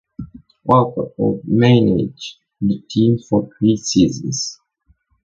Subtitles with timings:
[0.63, 4.59] Walker would manage the team for three seasons.